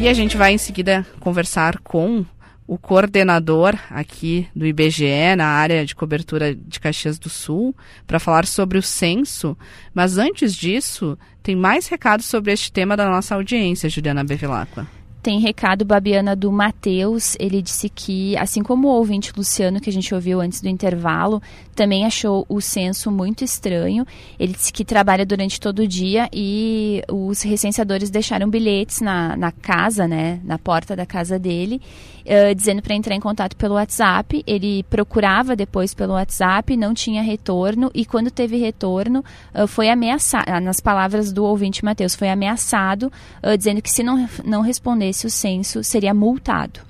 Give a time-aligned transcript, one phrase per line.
[0.00, 2.24] E a gente vai em seguida conversar com
[2.66, 7.76] o coordenador aqui do IBGE na área de cobertura de Caxias do Sul
[8.06, 9.54] para falar sobre o censo.
[9.92, 14.88] Mas antes disso, tem mais recados sobre este tema da nossa audiência, Juliana Bevilacqua.
[15.22, 17.36] Tem recado, Babiana, do Matheus.
[17.38, 21.42] Ele disse que, assim como o ouvinte Luciano, que a gente ouviu antes do intervalo,
[21.74, 24.06] também achou o censo muito estranho.
[24.38, 29.52] Ele disse que trabalha durante todo o dia e os recenseadores deixaram bilhetes na, na
[29.52, 31.82] casa, né, na porta da casa dele,
[32.24, 34.42] uh, dizendo para entrar em contato pelo WhatsApp.
[34.46, 39.24] Ele procurava depois pelo WhatsApp, não tinha retorno e quando teve retorno,
[39.54, 43.12] uh, foi ameaçado, nas palavras do ouvinte Matheus, foi ameaçado,
[43.42, 46.80] uh, dizendo que se não, não responder esse o censo, seria multado.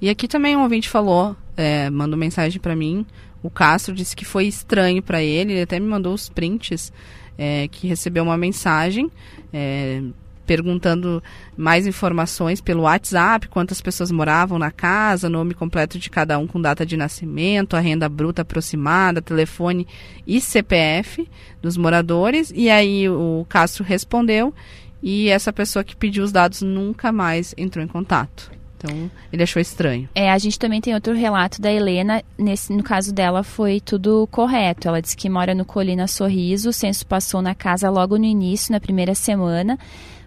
[0.00, 3.06] E aqui também um ouvinte falou, é, mandou mensagem para mim,
[3.42, 6.92] o Castro disse que foi estranho para ele, ele até me mandou os prints,
[7.36, 9.10] é, que recebeu uma mensagem
[9.52, 10.02] é,
[10.46, 11.22] perguntando
[11.56, 16.60] mais informações pelo WhatsApp, quantas pessoas moravam na casa, nome completo de cada um com
[16.60, 19.86] data de nascimento, a renda bruta aproximada, telefone
[20.26, 21.28] e CPF
[21.60, 22.52] dos moradores.
[22.54, 24.54] E aí o Castro respondeu
[25.02, 28.50] e essa pessoa que pediu os dados nunca mais entrou em contato.
[28.84, 30.08] Então, ele achou estranho.
[30.14, 32.22] É, a gente também tem outro relato da Helena.
[32.36, 34.88] Nesse, no caso dela, foi tudo correto.
[34.88, 36.68] Ela disse que mora no Colina Sorriso.
[36.68, 39.78] O censo passou na casa logo no início, na primeira semana.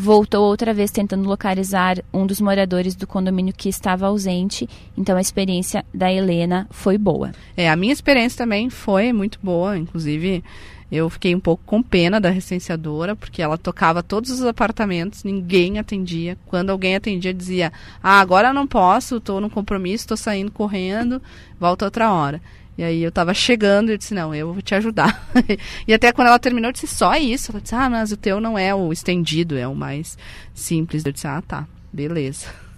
[0.00, 4.68] Voltou outra vez tentando localizar um dos moradores do condomínio que estava ausente.
[4.96, 7.32] Então, a experiência da Helena foi boa.
[7.56, 9.76] É, a minha experiência também foi muito boa.
[9.76, 10.44] Inclusive,
[10.90, 15.80] eu fiquei um pouco com pena da recenseadora, porque ela tocava todos os apartamentos, ninguém
[15.80, 16.38] atendia.
[16.46, 21.20] Quando alguém atendia, dizia: Ah, agora não posso, estou no compromisso, estou saindo correndo,
[21.58, 22.40] volta outra hora.
[22.78, 25.28] E aí eu estava chegando e eu disse, não, eu vou te ajudar.
[25.84, 27.50] e até quando ela terminou, eu disse, só isso?
[27.50, 30.16] Ela disse, ah, mas o teu não é o estendido, é o mais
[30.54, 31.04] simples.
[31.04, 32.46] Eu disse, ah, tá, beleza.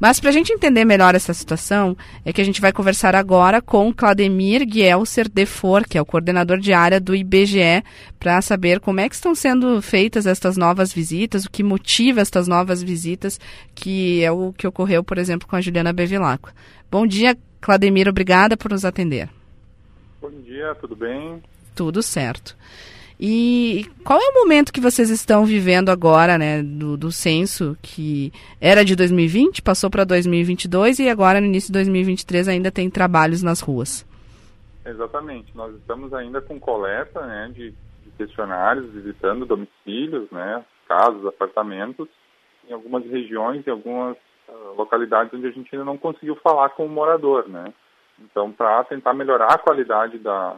[0.00, 3.60] Mas para a gente entender melhor essa situação, é que a gente vai conversar agora
[3.60, 7.82] com Clademir Gielser Defor, que é o coordenador de área do IBGE,
[8.16, 12.46] para saber como é que estão sendo feitas estas novas visitas, o que motiva estas
[12.46, 13.40] novas visitas,
[13.74, 16.52] que é o que ocorreu, por exemplo, com a Juliana Bevilacqua.
[16.88, 19.28] Bom dia, Clademir, obrigada por nos atender.
[20.20, 21.42] Bom dia, tudo bem?
[21.74, 22.56] Tudo certo.
[23.20, 28.32] E qual é o momento que vocês estão vivendo agora, né, do, do censo que
[28.60, 33.42] era de 2020, passou para 2022 e agora no início de 2023 ainda tem trabalhos
[33.42, 34.06] nas ruas?
[34.86, 42.08] Exatamente, nós estamos ainda com coleta, né, de, de questionários, visitando domicílios, né, casas, apartamentos,
[42.68, 44.16] em algumas regiões, em algumas
[44.76, 47.72] localidades onde a gente ainda não conseguiu falar com o morador, né.
[48.20, 50.56] Então, para tentar melhorar a qualidade da,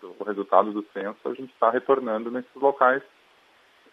[0.00, 3.02] do resultado do censo, a gente está retornando nesses locais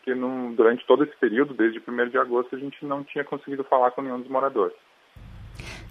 [0.03, 0.13] que
[0.55, 4.01] durante todo esse período, desde 1 de agosto, a gente não tinha conseguido falar com
[4.01, 4.75] nenhum dos moradores.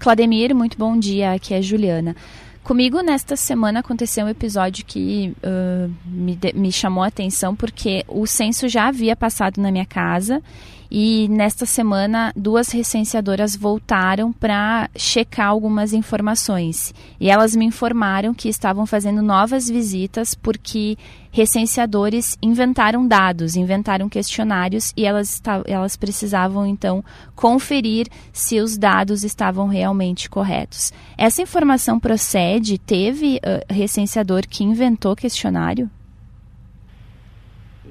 [0.00, 2.14] Clademir, muito bom dia, aqui é Juliana.
[2.62, 8.26] Comigo, nesta semana, aconteceu um episódio que uh, me, me chamou a atenção, porque o
[8.26, 10.42] censo já havia passado na minha casa
[10.90, 16.94] e nesta semana, duas recenseadoras voltaram para checar algumas informações.
[17.20, 20.96] E elas me informaram que estavam fazendo novas visitas porque
[21.30, 29.68] recenseadores inventaram dados, inventaram questionários e elas, elas precisavam então conferir se os dados estavam
[29.68, 30.92] realmente corretos.
[31.16, 32.78] Essa informação procede?
[32.78, 35.90] Teve uh, recenseador que inventou questionário?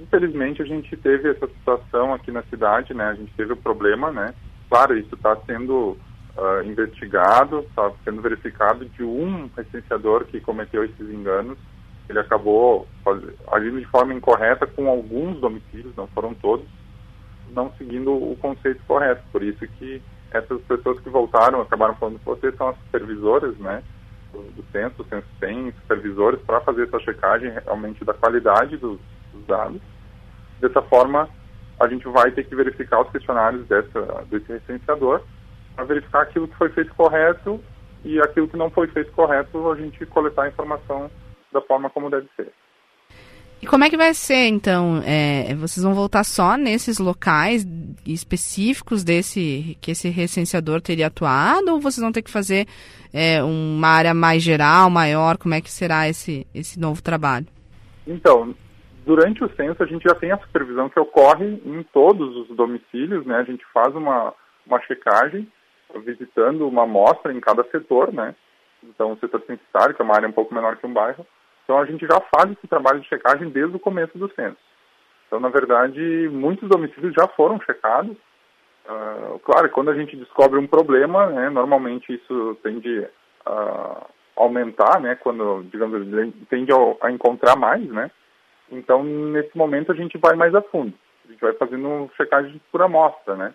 [0.07, 3.05] infelizmente a gente teve essa situação aqui na cidade, né?
[3.05, 4.33] A gente teve o problema, né?
[4.69, 5.97] Claro, isso está sendo
[6.37, 11.57] uh, investigado, está sendo verificado de um recenseador que cometeu esses enganos.
[12.09, 12.87] Ele acabou
[13.51, 16.65] agindo de forma incorreta com alguns domicílios, não foram todos,
[17.51, 19.23] não seguindo o conceito correto.
[19.31, 20.01] Por isso que
[20.31, 23.83] essas pessoas que voltaram, acabaram falando com vocês, são as supervisoras, né?
[24.33, 28.99] Do, censo, o censo tem supervisores para fazer essa checagem realmente da qualidade dos,
[29.33, 29.81] dos dados
[30.59, 31.29] Dessa forma,
[31.79, 35.21] a gente vai ter que verificar os questionários dessa, desse recenseador
[35.75, 37.61] para verificar aquilo que foi feito correto
[38.03, 41.11] e aquilo que não foi feito correto, a gente coletar a informação
[41.51, 42.51] da forma como deve ser.
[43.61, 45.01] E como é que vai ser, então?
[45.03, 47.65] É, vocês vão voltar só nesses locais
[48.05, 52.67] específicos desse que esse recenseador teria atuado, ou vocês vão ter que fazer
[53.11, 55.37] é, uma área mais geral, maior?
[55.37, 57.47] Como é que será esse, esse novo trabalho?
[58.05, 58.55] Então,
[59.07, 63.25] Durante o censo, a gente já tem a supervisão que ocorre em todos os domicílios,
[63.25, 63.37] né?
[63.37, 64.33] A gente faz uma,
[64.65, 65.47] uma checagem,
[66.03, 68.35] visitando uma amostra em cada setor, né?
[68.83, 71.25] Então, o setor censitário, que é uma área um pouco menor que um bairro.
[71.67, 74.55] Então, a gente já faz esse trabalho de checagem desde o começo do censo.
[75.27, 78.15] Então, na verdade, muitos domicílios já foram checados.
[78.87, 83.05] Uh, claro, quando a gente descobre um problema, né, normalmente isso tende
[83.45, 86.07] a aumentar, né, quando, digamos,
[86.49, 88.09] tende a, a encontrar mais, né,
[88.71, 90.93] então nesse momento a gente vai mais a fundo,
[91.25, 93.53] a gente vai fazendo checagem por amostra, né,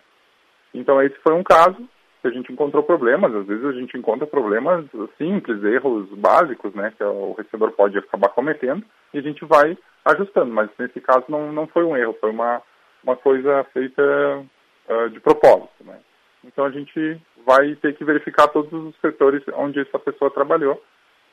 [0.71, 1.77] então esse foi um caso
[2.23, 4.85] que a gente encontrou problemas, às vezes a gente encontra problemas
[5.17, 8.81] simples, erros básicos, né, que o recebedor pode acabar cometendo,
[9.13, 12.61] e a gente vai ajustando, mas nesse caso não, não foi um erro, foi uma,
[13.03, 15.99] uma coisa feita uh, de propósito, né.
[16.45, 20.81] Então a gente vai ter que verificar todos os setores onde essa pessoa trabalhou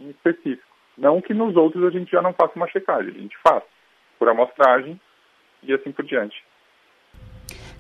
[0.01, 0.69] em específico.
[0.99, 3.63] Não que nos outros a gente já não faça uma checagem, a gente faz
[4.19, 5.01] por amostragem
[5.63, 6.43] e assim por diante.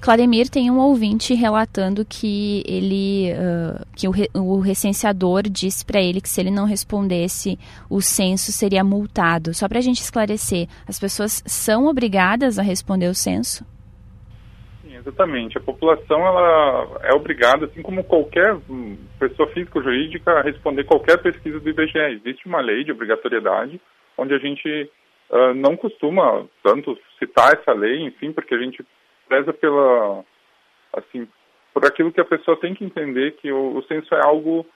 [0.00, 6.00] Claudemir tem um ouvinte relatando que ele uh, que o, re, o, recenseador disse para
[6.00, 7.58] ele que se ele não respondesse
[7.90, 9.52] o censo seria multado.
[9.52, 13.62] Só para a gente esclarecer, as pessoas são obrigadas a responder o censo?
[15.00, 15.58] Exatamente.
[15.58, 18.56] A população ela é obrigada, assim como qualquer
[19.18, 22.22] pessoa física ou jurídica, a responder qualquer pesquisa do IBGE.
[22.24, 23.80] Existe uma lei de obrigatoriedade
[24.16, 24.90] onde a gente
[25.30, 28.84] uh, não costuma tanto citar essa lei, enfim, porque a gente
[29.30, 30.24] preza pela,
[30.92, 31.28] assim,
[31.72, 34.66] por aquilo que a pessoa tem que entender que o, o censo é algo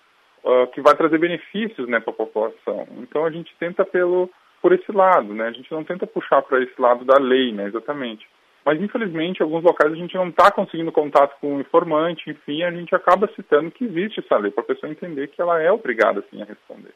[0.45, 2.87] uh, que vai trazer benefícios, né, para a população.
[2.99, 4.31] Então a gente tenta pelo
[4.63, 5.49] por esse lado, né?
[5.49, 8.27] A gente não tenta puxar para esse lado da lei, né, exatamente.
[8.65, 12.63] Mas, infelizmente, em alguns locais a gente não está conseguindo contato com o informante, enfim,
[12.63, 15.71] a gente acaba citando que existe essa lei, para a pessoa entender que ela é
[15.71, 16.95] obrigada, sim, a responder.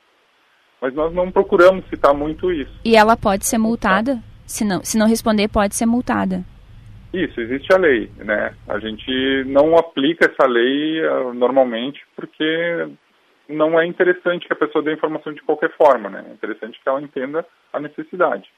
[0.80, 2.72] Mas nós não procuramos citar muito isso.
[2.86, 4.18] E ela pode ser multada?
[4.46, 6.42] Se não, se não responder, pode ser multada.
[7.12, 8.54] Isso, existe a lei, né?
[8.68, 12.88] A gente não aplica essa lei uh, normalmente porque
[13.48, 16.24] não é interessante que a pessoa dê informação de qualquer forma, né?
[16.28, 18.50] É interessante que ela entenda a necessidade.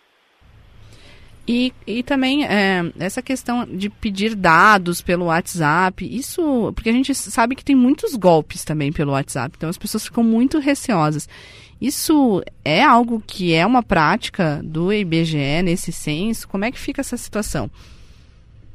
[1.47, 6.73] E, e também é, essa questão de pedir dados pelo WhatsApp, isso.
[6.75, 10.23] Porque a gente sabe que tem muitos golpes também pelo WhatsApp, então as pessoas ficam
[10.23, 11.29] muito receosas.
[11.81, 16.47] Isso é algo que é uma prática do IBGE nesse senso?
[16.47, 17.71] Como é que fica essa situação?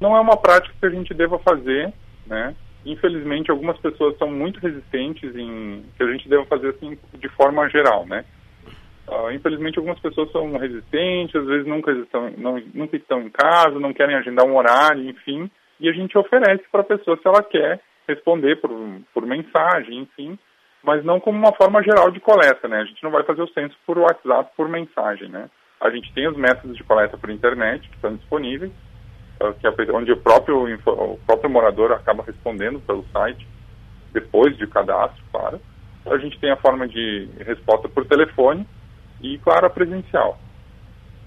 [0.06, 1.92] Não é uma prática que a gente deva fazer,
[2.28, 2.56] né?
[2.86, 7.68] Infelizmente, algumas pessoas são muito resistentes em que a gente deva fazer assim de forma
[7.70, 8.24] geral, né?
[9.08, 13.80] Uh, infelizmente, algumas pessoas são resistentes, às vezes nunca estão, não, nunca estão em casa,
[13.80, 15.50] não querem agendar um horário, enfim,
[15.80, 18.70] e a gente oferece para a pessoa se ela quer responder por,
[19.12, 20.38] por mensagem, enfim,
[20.84, 22.82] mas não como uma forma geral de coleta, né?
[22.82, 25.50] A gente não vai fazer o censo por WhatsApp, por mensagem, né?
[25.82, 28.72] A gente tem os métodos de coleta por internet que estão disponíveis,
[29.94, 33.48] onde o próprio, o próprio morador acaba respondendo pelo site,
[34.14, 35.60] depois de cadastro, claro.
[36.06, 38.66] A gente tem a forma de resposta por telefone,
[39.22, 40.38] e, claro, a presencial.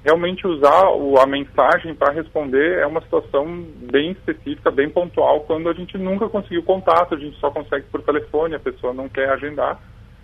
[0.05, 5.69] Realmente usar o, a mensagem para responder é uma situação bem específica, bem pontual, quando
[5.69, 9.28] a gente nunca conseguiu contato, a gente só consegue por telefone, a pessoa não quer
[9.31, 9.81] agendar.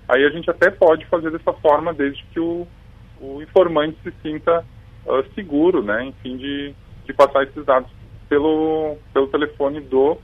[0.09, 2.67] Aí a gente até pode fazer dessa forma, desde que o,
[3.21, 4.65] o informante se sinta
[5.07, 7.91] uh, seguro, né, enfim, de, de passar esses dados
[8.29, 10.19] pelo, pelo telefone do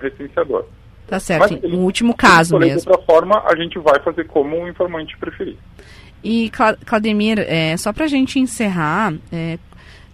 [0.00, 0.64] recenseador.
[1.06, 2.80] Tá certo, Mas, um último caso mesmo.
[2.80, 5.56] De outra forma, a gente vai fazer como o informante preferir.
[6.22, 6.50] E,
[6.86, 9.58] Claudemir, é, só para a gente encerrar, é,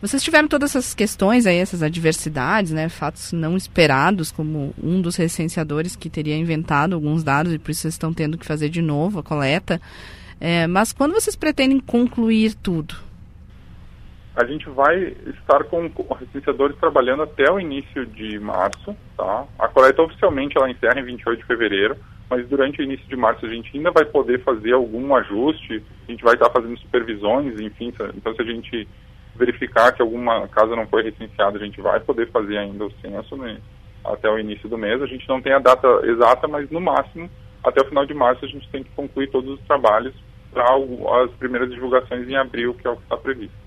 [0.00, 5.16] vocês tiveram todas essas questões aí, essas adversidades, né, fatos não esperados, como um dos
[5.16, 8.80] recenseadores que teria inventado alguns dados e por isso vocês estão tendo que fazer de
[8.80, 9.80] novo a coleta.
[10.40, 12.94] É, mas quando vocês pretendem concluir tudo?
[14.37, 15.90] A gente vai estar com
[16.21, 19.47] recenseadores trabalhando até o início de março, tá?
[19.59, 21.97] A coleta oficialmente ela encerra em 28 de fevereiro
[22.28, 26.11] mas durante o início de março a gente ainda vai poder fazer algum ajuste, a
[26.11, 28.88] gente vai estar fazendo supervisões, enfim, então se a gente
[29.37, 33.37] verificar que alguma casa não foi recenseada, a gente vai poder fazer ainda o censo
[33.37, 33.59] né,
[34.05, 35.00] até o início do mês.
[35.02, 37.31] A gente não tem a data exata, mas no máximo,
[37.62, 40.14] até o final de março, a gente tem que concluir todos os trabalhos
[40.52, 40.64] para
[41.23, 43.65] as primeiras divulgações em abril, que é o que está previsto.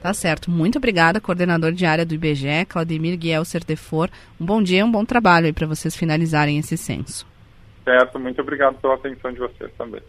[0.00, 0.50] Tá certo.
[0.50, 4.08] Muito obrigada, coordenador de área do IBGE, Claudemir Guiel Sertefor.
[4.40, 7.26] Um bom dia um bom trabalho aí para vocês finalizarem esse censo.
[7.84, 10.02] Certo, muito obrigado pela atenção de vocês também.